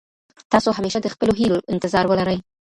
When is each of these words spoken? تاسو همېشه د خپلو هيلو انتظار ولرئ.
تاسو 0.51 0.69
همېشه 0.77 0.99
د 1.03 1.07
خپلو 1.13 1.33
هيلو 1.39 1.57
انتظار 1.73 2.05
ولرئ. 2.07 2.37